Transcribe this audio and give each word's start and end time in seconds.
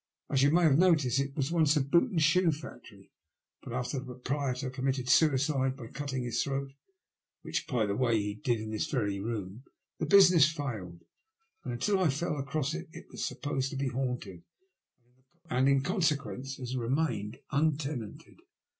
As 0.31 0.41
you 0.41 0.49
may 0.49 0.63
have 0.63 0.79
noticed, 0.79 1.19
it 1.19 1.35
was 1.35 1.51
once 1.51 1.75
a 1.77 1.81
boot 1.81 2.09
and 2.09 2.19
shoe 2.19 2.51
factory; 2.51 3.11
but 3.61 3.71
after 3.71 3.99
the 3.99 4.05
proprietor 4.15 4.71
committed 4.71 5.07
suicide 5.07 5.77
by 5.77 5.89
cutting 5.89 6.23
his 6.23 6.43
throat— 6.43 6.71
which, 7.43 7.67
by 7.67 7.85
the 7.85 7.95
way, 7.95 8.19
he 8.19 8.33
did 8.33 8.59
in 8.59 8.71
this 8.71 8.87
very 8.87 9.19
room— 9.19 9.63
^the 10.01 10.09
business 10.09 10.51
failed; 10.51 11.03
and 11.63 11.71
until 11.73 11.99
I 11.99 12.09
fell 12.09 12.37
across 12.39 12.73
it, 12.73 12.89
it 12.91 13.09
was 13.11 13.23
supposed 13.23 13.69
ta 13.73 13.77
be 13.77 13.89
haunted, 13.89 14.41
and, 15.51 15.69
in 15.69 15.81
consequence, 15.83 16.55
has 16.57 16.75
remained 16.75 17.37
untenanted." 17.51 18.37